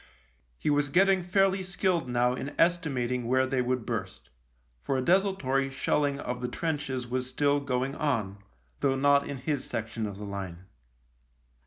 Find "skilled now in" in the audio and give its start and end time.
1.61-2.55